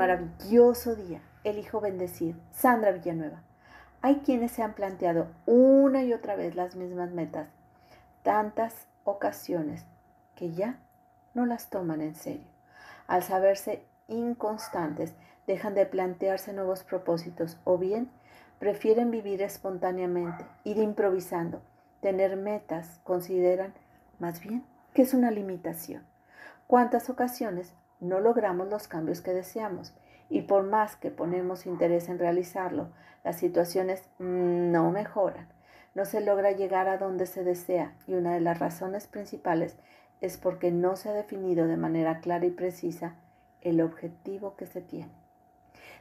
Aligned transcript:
maravilloso 0.00 0.96
día. 0.96 1.20
Elijo 1.44 1.78
bendecir. 1.78 2.34
Sandra 2.52 2.90
Villanueva. 2.90 3.42
Hay 4.00 4.20
quienes 4.20 4.50
se 4.50 4.62
han 4.62 4.72
planteado 4.72 5.26
una 5.44 6.02
y 6.02 6.14
otra 6.14 6.36
vez 6.36 6.54
las 6.54 6.74
mismas 6.74 7.10
metas, 7.10 7.48
tantas 8.22 8.86
ocasiones 9.04 9.84
que 10.36 10.52
ya 10.52 10.78
no 11.34 11.44
las 11.44 11.68
toman 11.68 12.00
en 12.00 12.14
serio. 12.14 12.46
Al 13.08 13.22
saberse 13.22 13.84
inconstantes, 14.08 15.12
dejan 15.46 15.74
de 15.74 15.84
plantearse 15.84 16.54
nuevos 16.54 16.82
propósitos 16.82 17.58
o 17.64 17.76
bien 17.76 18.10
prefieren 18.58 19.10
vivir 19.10 19.42
espontáneamente, 19.42 20.46
ir 20.64 20.78
improvisando. 20.78 21.60
Tener 22.00 22.38
metas 22.38 23.00
consideran 23.04 23.74
más 24.18 24.40
bien 24.40 24.64
que 24.94 25.02
es 25.02 25.12
una 25.12 25.30
limitación. 25.30 26.06
¿Cuántas 26.66 27.10
ocasiones 27.10 27.74
no 28.00 28.20
logramos 28.20 28.68
los 28.68 28.88
cambios 28.88 29.20
que 29.20 29.32
deseamos? 29.32 29.94
Y 30.28 30.42
por 30.42 30.64
más 30.64 30.96
que 30.96 31.10
ponemos 31.10 31.66
interés 31.66 32.08
en 32.08 32.18
realizarlo, 32.18 32.88
las 33.24 33.36
situaciones 33.36 34.08
no 34.18 34.90
mejoran. 34.90 35.48
No 35.94 36.04
se 36.04 36.20
logra 36.20 36.52
llegar 36.52 36.88
a 36.88 36.98
donde 36.98 37.26
se 37.26 37.44
desea 37.44 37.94
y 38.06 38.14
una 38.14 38.34
de 38.34 38.40
las 38.40 38.58
razones 38.58 39.06
principales 39.06 39.76
es 40.20 40.36
porque 40.36 40.70
no 40.70 40.96
se 40.96 41.08
ha 41.08 41.12
definido 41.12 41.66
de 41.66 41.76
manera 41.76 42.20
clara 42.20 42.46
y 42.46 42.50
precisa 42.50 43.16
el 43.60 43.80
objetivo 43.80 44.56
que 44.56 44.66
se 44.66 44.80
tiene. 44.80 45.10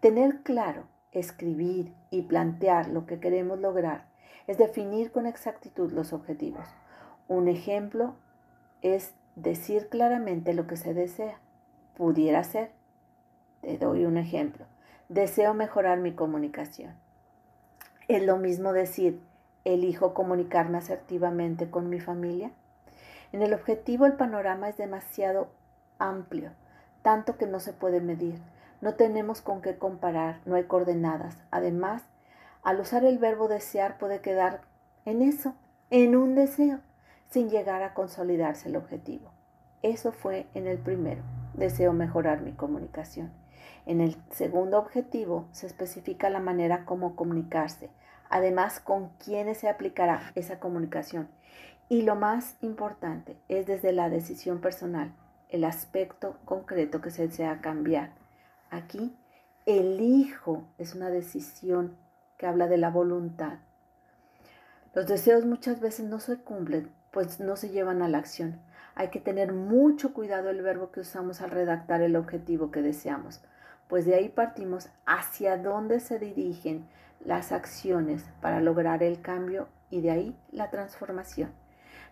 Tener 0.00 0.42
claro, 0.42 0.84
escribir 1.12 1.92
y 2.10 2.22
plantear 2.22 2.88
lo 2.88 3.06
que 3.06 3.20
queremos 3.20 3.58
lograr 3.58 4.06
es 4.46 4.58
definir 4.58 5.12
con 5.12 5.26
exactitud 5.26 5.92
los 5.92 6.12
objetivos. 6.12 6.66
Un 7.28 7.48
ejemplo 7.48 8.14
es 8.82 9.14
decir 9.36 9.88
claramente 9.88 10.54
lo 10.54 10.66
que 10.66 10.76
se 10.76 10.94
desea. 10.94 11.38
Pudiera 11.96 12.42
ser, 12.44 12.70
te 13.60 13.78
doy 13.78 14.04
un 14.04 14.16
ejemplo, 14.16 14.66
deseo 15.08 15.54
mejorar 15.54 15.98
mi 15.98 16.12
comunicación. 16.12 16.94
Es 18.08 18.22
lo 18.24 18.36
mismo 18.36 18.72
decir, 18.72 19.20
elijo 19.64 20.14
comunicarme 20.14 20.78
asertivamente 20.78 21.70
con 21.70 21.88
mi 21.88 22.00
familia. 22.00 22.50
En 23.32 23.42
el 23.42 23.54
objetivo 23.54 24.06
el 24.06 24.14
panorama 24.14 24.68
es 24.68 24.76
demasiado 24.76 25.48
amplio, 25.98 26.50
tanto 27.02 27.36
que 27.36 27.46
no 27.46 27.60
se 27.60 27.72
puede 27.72 28.00
medir. 28.00 28.40
No 28.80 28.94
tenemos 28.94 29.40
con 29.40 29.62
qué 29.62 29.78
comparar, 29.78 30.40
no 30.44 30.56
hay 30.56 30.64
coordenadas. 30.64 31.38
Además, 31.50 32.02
al 32.62 32.80
usar 32.80 33.04
el 33.04 33.18
verbo 33.18 33.48
desear 33.48 33.98
puede 33.98 34.20
quedar 34.20 34.62
en 35.04 35.22
eso, 35.22 35.54
en 35.90 36.16
un 36.16 36.34
deseo, 36.34 36.80
sin 37.28 37.50
llegar 37.50 37.82
a 37.82 37.94
consolidarse 37.94 38.68
el 38.68 38.76
objetivo. 38.76 39.30
Eso 39.82 40.12
fue 40.12 40.46
en 40.54 40.66
el 40.66 40.78
primero, 40.78 41.22
deseo 41.54 41.92
mejorar 41.92 42.42
mi 42.42 42.52
comunicación. 42.52 43.30
En 43.86 44.00
el 44.00 44.16
segundo 44.30 44.78
objetivo 44.78 45.48
se 45.52 45.66
especifica 45.66 46.30
la 46.30 46.40
manera 46.40 46.84
como 46.84 47.16
comunicarse, 47.16 47.90
además 48.30 48.80
con 48.80 49.10
quiénes 49.24 49.58
se 49.58 49.68
aplicará 49.68 50.32
esa 50.34 50.60
comunicación. 50.60 51.28
Y 51.88 52.02
lo 52.02 52.14
más 52.14 52.56
importante 52.60 53.36
es 53.48 53.66
desde 53.66 53.92
la 53.92 54.08
decisión 54.08 54.60
personal, 54.60 55.12
el 55.48 55.64
aspecto 55.64 56.36
concreto 56.44 57.00
que 57.00 57.10
se 57.10 57.26
desea 57.26 57.60
cambiar. 57.60 58.12
Aquí, 58.70 59.14
elijo 59.66 60.64
es 60.78 60.94
una 60.94 61.10
decisión 61.10 61.96
que 62.38 62.46
habla 62.46 62.68
de 62.68 62.78
la 62.78 62.90
voluntad. 62.90 63.58
Los 64.94 65.06
deseos 65.06 65.44
muchas 65.44 65.80
veces 65.80 66.06
no 66.06 66.20
se 66.20 66.38
cumplen, 66.38 66.90
pues 67.12 67.38
no 67.38 67.54
se 67.54 67.70
llevan 67.70 68.02
a 68.02 68.08
la 68.08 68.18
acción. 68.18 68.60
Hay 68.96 69.08
que 69.08 69.20
tener 69.20 69.52
mucho 69.52 70.12
cuidado 70.12 70.50
el 70.50 70.62
verbo 70.62 70.90
que 70.90 71.00
usamos 71.00 71.40
al 71.40 71.50
redactar 71.50 72.02
el 72.02 72.16
objetivo 72.16 72.72
que 72.72 72.82
deseamos 72.82 73.40
pues 73.92 74.06
de 74.06 74.14
ahí 74.14 74.30
partimos 74.30 74.88
hacia 75.04 75.58
dónde 75.58 76.00
se 76.00 76.18
dirigen 76.18 76.86
las 77.26 77.52
acciones 77.52 78.24
para 78.40 78.62
lograr 78.62 79.02
el 79.02 79.20
cambio 79.20 79.68
y 79.90 80.00
de 80.00 80.10
ahí 80.10 80.36
la 80.50 80.70
transformación. 80.70 81.50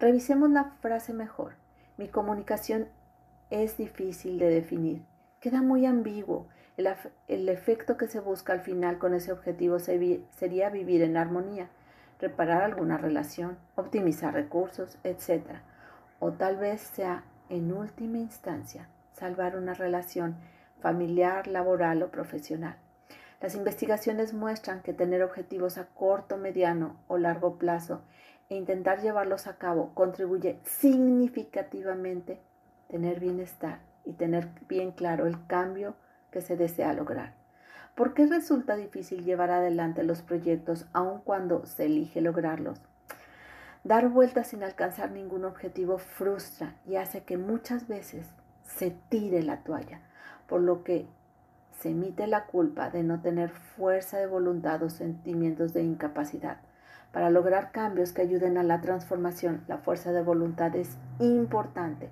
Revisemos 0.00 0.48
la 0.48 0.72
frase 0.80 1.12
mejor. 1.12 1.52
Mi 1.98 2.08
comunicación 2.08 2.88
es 3.50 3.76
difícil 3.76 4.38
de 4.38 4.48
definir. 4.48 5.02
Queda 5.38 5.60
muy 5.60 5.84
ambiguo. 5.84 6.48
El, 6.78 7.48
efecto 7.50 7.98
que 7.98 8.06
se 8.06 8.20
busca 8.20 8.54
al 8.54 8.60
final 8.62 8.96
con 8.96 9.12
ese 9.12 9.30
objetivo 9.32 9.78
sería 9.78 10.70
vivir 10.70 11.02
en 11.02 11.18
armonía, 11.18 11.68
reparar 12.18 12.62
alguna 12.62 12.98
relación, 12.98 13.58
optimizar 13.74 14.34
recursos, 14.34 14.98
etc. 15.04 15.44
O 16.18 16.32
tal 16.32 16.56
vez 16.56 16.80
sea, 16.80 17.24
en 17.48 17.72
última 17.72 18.18
instancia, 18.18 18.88
salvar 19.12 19.56
una 19.56 19.74
relación 19.74 20.36
familiar, 20.80 21.46
laboral 21.46 22.02
o 22.02 22.10
profesional. 22.10 22.76
Las 23.40 23.54
investigaciones 23.54 24.32
muestran 24.32 24.82
que 24.82 24.92
tener 24.92 25.22
objetivos 25.22 25.78
a 25.78 25.86
corto, 25.86 26.38
mediano 26.38 26.96
o 27.06 27.18
largo 27.18 27.58
plazo 27.58 28.02
e 28.48 28.54
intentar 28.54 29.00
llevarlos 29.00 29.46
a 29.46 29.56
cabo 29.56 29.92
contribuye 29.94 30.58
significativamente 30.64 32.40
tener 32.88 33.20
bienestar 33.20 33.80
y 34.04 34.12
tener 34.12 34.48
bien 34.68 34.92
claro 34.92 35.26
el 35.26 35.46
cambio 35.46 35.96
que 36.30 36.40
se 36.40 36.56
desea 36.56 36.92
lograr. 36.92 37.34
¿Por 37.96 38.14
qué 38.14 38.26
resulta 38.26 38.76
difícil 38.76 39.24
llevar 39.24 39.50
adelante 39.50 40.04
los 40.04 40.22
proyectos 40.22 40.86
aun 40.92 41.20
cuando 41.22 41.66
se 41.66 41.86
elige 41.86 42.20
lograrlos? 42.20 42.80
Dar 43.82 44.08
vueltas 44.08 44.48
sin 44.48 44.62
alcanzar 44.62 45.10
ningún 45.10 45.44
objetivo 45.44 45.98
frustra 45.98 46.76
y 46.86 46.96
hace 46.96 47.24
que 47.24 47.38
muchas 47.38 47.88
veces 47.88 48.26
se 48.62 48.90
tire 49.08 49.42
la 49.42 49.64
toalla 49.64 50.00
por 50.46 50.60
lo 50.60 50.84
que 50.84 51.06
se 51.80 51.90
emite 51.90 52.26
la 52.26 52.46
culpa 52.46 52.90
de 52.90 53.02
no 53.02 53.20
tener 53.20 53.50
fuerza 53.50 54.18
de 54.18 54.26
voluntad 54.26 54.82
o 54.82 54.90
sentimientos 54.90 55.72
de 55.72 55.82
incapacidad. 55.82 56.58
Para 57.12 57.30
lograr 57.30 57.72
cambios 57.72 58.12
que 58.12 58.22
ayuden 58.22 58.58
a 58.58 58.62
la 58.62 58.80
transformación, 58.80 59.62
la 59.68 59.78
fuerza 59.78 60.12
de 60.12 60.22
voluntad 60.22 60.74
es 60.76 60.96
importante. 61.18 62.08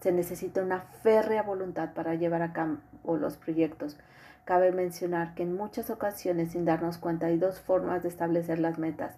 Se 0.00 0.12
necesita 0.12 0.62
una 0.62 0.80
férrea 1.02 1.42
voluntad 1.42 1.94
para 1.94 2.14
llevar 2.14 2.42
a 2.42 2.52
cabo 2.52 2.76
los 3.04 3.36
proyectos. 3.36 3.96
Cabe 4.46 4.70
mencionar 4.70 5.34
que 5.34 5.42
en 5.42 5.56
muchas 5.56 5.90
ocasiones, 5.90 6.52
sin 6.52 6.64
darnos 6.64 6.98
cuenta, 6.98 7.26
hay 7.26 7.36
dos 7.36 7.58
formas 7.58 8.04
de 8.04 8.08
establecer 8.08 8.60
las 8.60 8.78
metas. 8.78 9.16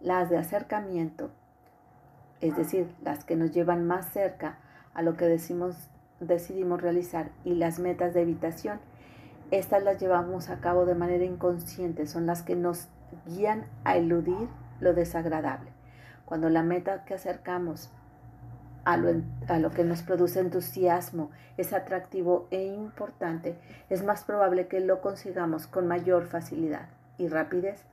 Las 0.00 0.30
de 0.30 0.38
acercamiento, 0.38 1.30
es 2.40 2.56
decir, 2.56 2.88
las 3.02 3.24
que 3.24 3.34
nos 3.34 3.50
llevan 3.50 3.88
más 3.88 4.12
cerca 4.12 4.58
a 4.94 5.02
lo 5.02 5.16
que 5.16 5.26
decidimos 5.26 6.80
realizar 6.80 7.30
y 7.44 7.56
las 7.56 7.80
metas 7.80 8.14
de 8.14 8.22
evitación, 8.22 8.78
estas 9.50 9.82
las 9.82 10.00
llevamos 10.00 10.48
a 10.48 10.60
cabo 10.60 10.86
de 10.86 10.94
manera 10.94 11.24
inconsciente, 11.24 12.06
son 12.06 12.26
las 12.26 12.44
que 12.44 12.54
nos 12.54 12.86
guían 13.26 13.64
a 13.82 13.96
eludir 13.96 14.48
lo 14.78 14.94
desagradable. 14.94 15.72
Cuando 16.24 16.50
la 16.50 16.62
meta 16.62 17.04
que 17.04 17.14
acercamos 17.14 17.90
a 18.88 18.96
lo, 18.96 19.22
a 19.48 19.58
lo, 19.58 19.70
que 19.70 19.84
nos 19.84 20.00
produce 20.00 20.40
entusiasmo 20.40 21.30
es 21.58 21.74
atractivo 21.74 22.48
e 22.50 22.64
importante, 22.64 23.58
es 23.90 24.02
más 24.02 24.24
probable 24.24 24.66
que 24.66 24.80
lo 24.80 25.02
consigamos 25.02 25.66
con 25.66 25.86
mayor 25.86 26.24
facilidad 26.24 26.88
y 27.18 27.28
rapidez 27.28 27.84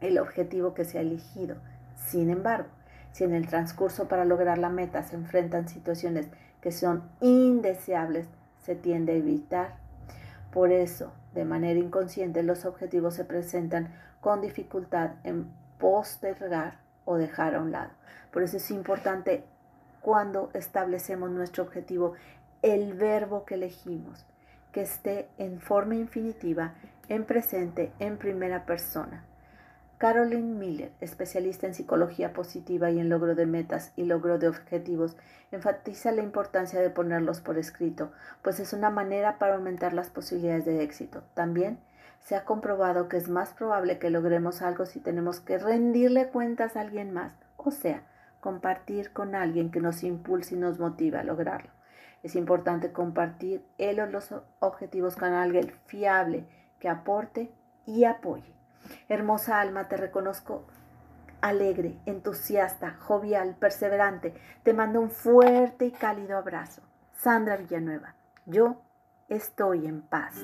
el 0.00 0.18
objetivo 0.18 0.72
que 0.72 0.86
se 0.86 0.96
ha 0.96 1.02
elegido. 1.02 1.56
Sin 1.96 2.30
embargo, 2.30 2.68
si 3.12 3.24
en 3.24 3.34
el 3.34 3.46
transcurso 3.46 4.08
para 4.08 4.24
lograr 4.24 4.56
la 4.56 4.70
meta 4.70 5.02
se 5.02 5.14
enfrentan 5.14 5.68
situaciones 5.68 6.28
que 6.62 6.72
son 6.72 7.02
indeseables 7.20 8.26
se 8.62 8.74
tiende 8.74 9.12
a 9.12 9.16
evitar. 9.16 9.74
Por 10.54 10.72
eso, 10.72 11.12
de 11.34 11.44
manera 11.44 11.78
inconsciente, 11.78 12.42
los 12.42 12.64
objetivos 12.64 13.12
se 13.12 13.26
presentan 13.26 13.92
con 14.22 14.40
dificultad 14.40 15.16
en 15.22 15.52
postergar 15.78 16.78
o 17.04 17.18
dejar 17.18 17.56
a 17.56 17.60
un 17.60 17.72
lado. 17.72 17.90
Por 18.32 18.42
eso 18.42 18.56
es 18.56 18.70
importante 18.70 19.44
cuando 20.04 20.50
establecemos 20.52 21.30
nuestro 21.30 21.62
objetivo 21.62 22.12
el 22.60 22.92
verbo 22.92 23.46
que 23.46 23.54
elegimos, 23.54 24.26
que 24.70 24.82
esté 24.82 25.28
en 25.38 25.60
forma 25.60 25.94
infinitiva, 25.94 26.74
en 27.08 27.24
presente, 27.24 27.90
en 27.98 28.18
primera 28.18 28.66
persona. 28.66 29.24
Caroline 29.96 30.58
Miller, 30.58 30.92
especialista 31.00 31.66
en 31.66 31.72
psicología 31.72 32.34
positiva 32.34 32.90
y 32.90 33.00
en 33.00 33.08
logro 33.08 33.34
de 33.34 33.46
metas 33.46 33.92
y 33.96 34.04
logro 34.04 34.38
de 34.38 34.48
objetivos, 34.48 35.16
enfatiza 35.52 36.12
la 36.12 36.22
importancia 36.22 36.82
de 36.82 36.90
ponerlos 36.90 37.40
por 37.40 37.56
escrito, 37.56 38.12
pues 38.42 38.60
es 38.60 38.74
una 38.74 38.90
manera 38.90 39.38
para 39.38 39.54
aumentar 39.54 39.94
las 39.94 40.10
posibilidades 40.10 40.66
de 40.66 40.82
éxito. 40.82 41.22
También 41.32 41.78
se 42.20 42.36
ha 42.36 42.44
comprobado 42.44 43.08
que 43.08 43.16
es 43.16 43.30
más 43.30 43.54
probable 43.54 43.98
que 43.98 44.10
logremos 44.10 44.60
algo 44.60 44.84
si 44.84 45.00
tenemos 45.00 45.40
que 45.40 45.56
rendirle 45.56 46.28
cuentas 46.28 46.76
a 46.76 46.82
alguien 46.82 47.10
más, 47.10 47.32
o 47.56 47.70
sea, 47.70 48.02
compartir 48.44 49.14
con 49.14 49.34
alguien 49.34 49.70
que 49.70 49.80
nos 49.80 50.04
impulse 50.04 50.54
y 50.54 50.58
nos 50.58 50.78
motive 50.78 51.16
a 51.16 51.24
lograrlo. 51.24 51.70
Es 52.22 52.36
importante 52.36 52.92
compartir 52.92 53.64
él 53.78 54.00
o 54.00 54.06
los 54.06 54.34
objetivos 54.58 55.16
con 55.16 55.32
alguien 55.32 55.72
fiable 55.86 56.44
que 56.78 56.90
aporte 56.90 57.50
y 57.86 58.04
apoye. 58.04 58.52
Hermosa 59.08 59.62
alma, 59.62 59.88
te 59.88 59.96
reconozco 59.96 60.66
alegre, 61.40 61.96
entusiasta, 62.04 62.98
jovial, 63.00 63.56
perseverante. 63.58 64.34
Te 64.62 64.74
mando 64.74 65.00
un 65.00 65.10
fuerte 65.10 65.86
y 65.86 65.90
cálido 65.90 66.36
abrazo. 66.36 66.82
Sandra 67.14 67.56
Villanueva, 67.56 68.14
yo 68.44 68.82
estoy 69.30 69.86
en 69.86 70.02
paz. 70.02 70.34